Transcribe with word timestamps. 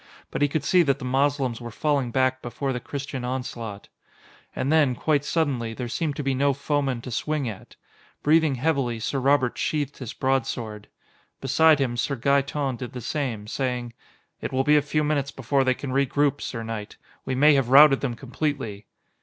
But 0.31 0.41
he 0.41 0.47
could 0.47 0.63
see 0.63 0.81
that 0.81 0.97
the 0.97 1.05
Moslems 1.05 1.61
were 1.61 1.69
falling 1.69 2.09
back 2.09 2.41
before 2.41 2.73
the 2.73 2.79
Christian 2.79 3.23
onslaught. 3.23 3.87
And 4.55 4.71
then, 4.71 4.95
quite 4.95 5.23
suddenly, 5.23 5.75
there 5.75 5.87
seemed 5.87 6.15
to 6.15 6.23
be 6.23 6.33
no 6.33 6.53
foeman 6.53 7.01
to 7.01 7.11
swing 7.11 7.47
at. 7.47 7.75
Breathing 8.23 8.55
heavily, 8.55 8.99
Sir 8.99 9.19
Robert 9.19 9.59
sheathed 9.59 9.99
his 9.99 10.13
broadsword. 10.13 10.87
Beside 11.39 11.77
him, 11.77 11.97
Sir 11.97 12.15
Gaeton 12.15 12.77
did 12.77 12.93
the 12.93 12.99
same, 13.01 13.45
saying: 13.45 13.93
"It 14.41 14.51
will 14.51 14.63
be 14.63 14.75
a 14.75 14.81
few 14.81 15.03
minutes 15.03 15.29
before 15.29 15.63
they 15.63 15.75
can 15.75 15.91
regroup, 15.91 16.41
sir 16.41 16.63
knight. 16.63 16.97
We 17.23 17.35
may 17.35 17.53
have 17.53 17.69
routed 17.69 18.01
them 18.01 18.15
completely." 18.15 18.87